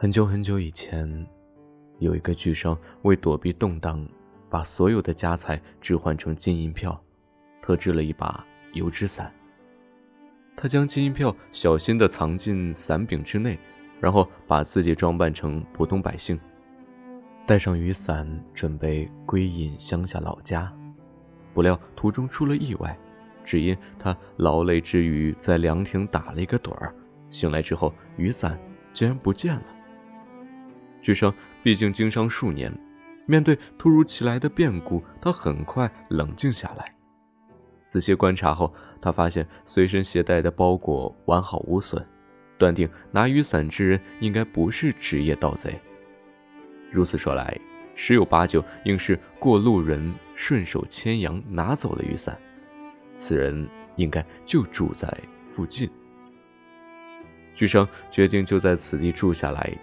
[0.00, 1.26] 很久很久以前，
[1.98, 4.08] 有一个巨商为躲避动荡，
[4.48, 7.02] 把所有的家财置换成金银票，
[7.60, 9.34] 特制了一把油纸伞。
[10.56, 13.58] 他将金银票小心地藏进伞柄之内，
[14.00, 16.38] 然后把自己装扮成普通百姓，
[17.44, 20.72] 带上雨伞，准备归隐乡下老家。
[21.52, 22.96] 不料途中出了意外，
[23.44, 26.94] 只因他劳累之余在凉亭打了一个盹儿，
[27.30, 28.56] 醒来之后雨伞
[28.92, 29.64] 竟然不见了。
[31.00, 32.72] 巨商毕竟经商数年，
[33.26, 36.94] 面对突如其来的变故，他很快冷静下来。
[37.86, 42.04] 仔细观察后，他发现随身携带的包裹完好无损，
[42.58, 45.80] 断定拿雨伞之人应该不是职业盗贼。
[46.90, 47.58] 如此说来，
[47.94, 52.38] 十有八九应是过路人顺手牵羊拿走了雨伞，
[53.14, 55.08] 此人应该就住在
[55.46, 55.88] 附近。
[57.54, 59.76] 巨商决定就在此地住下来。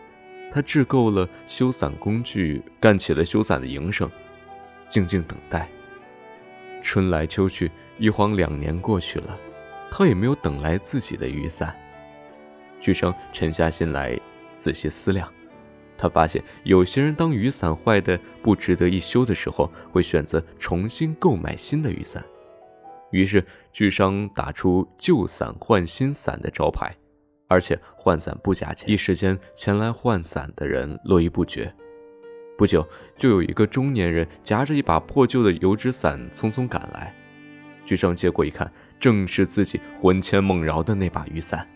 [0.55, 4.09] 他制够了修伞工具，干起了修伞的营生，
[4.87, 5.67] 静静等待。
[6.81, 9.37] 春来秋去，一晃两年过去了，
[9.91, 11.75] 他也没有等来自己的雨伞。
[12.79, 14.17] 巨商沉下心来，
[14.53, 15.29] 仔细思量，
[15.97, 22.23] 他发现有些人当雨伞坏的不值得一修的时候，会选择重新购买新的雨伞。
[23.11, 26.95] 于是，巨商打出“旧伞换新伞”的招牌。
[27.47, 31.73] 而且换伞不加钱，一时间前来换伞的人络绎不绝。
[32.57, 37.13] 不久，就有一个中年人夹着一把破旧的油纸伞匆匆赶来。
[37.85, 41.67] 巨商接过一看，正是自己魂牵梦绕的那把雨伞，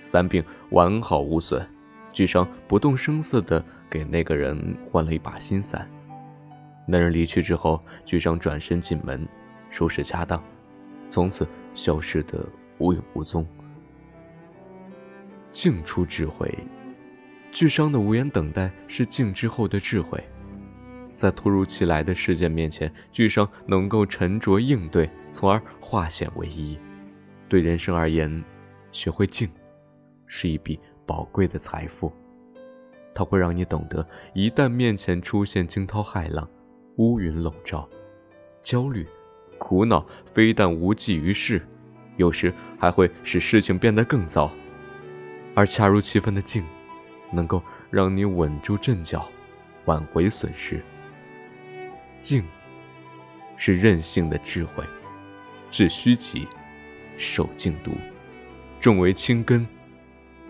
[0.00, 1.66] 伞柄完好无损。
[2.12, 5.88] 巨商不动声色地给那个人换了一把新伞。
[6.86, 9.26] 那人离去之后，巨商转身进门，
[9.70, 10.42] 收拾家当，
[11.08, 12.44] 从此消失得
[12.78, 13.46] 无影无踪。
[15.58, 16.54] 静出智慧，
[17.50, 20.22] 巨商的无言等待是静之后的智慧。
[21.14, 26.78] 在突如其来的事件面前，巨商能够沉着应对，从而化险为夷。
[27.48, 28.44] 对人生而言，
[28.92, 29.48] 学会静，
[30.26, 32.12] 是一笔宝贵的财富。
[33.14, 36.46] 它会让你懂得，一旦面前出现惊涛骇浪、
[36.98, 37.88] 乌云笼罩，
[38.60, 39.08] 焦虑、
[39.56, 41.66] 苦恼非但无济于事，
[42.18, 44.52] 有时还会使事情变得更糟。
[45.56, 46.62] 而恰如其分的静，
[47.32, 49.26] 能够让你稳住阵脚，
[49.86, 50.84] 挽回损失。
[52.20, 52.44] 静，
[53.56, 54.84] 是任性的智慧，
[55.70, 56.46] 治虚极，
[57.16, 57.92] 守静笃，
[58.78, 59.66] 重为轻根，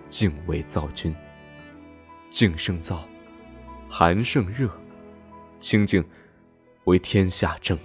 [0.08, 1.14] 静为躁君。
[2.26, 3.08] 静胜躁，
[3.88, 4.68] 寒胜热，
[5.60, 6.04] 清静
[6.84, 7.78] 为天下正。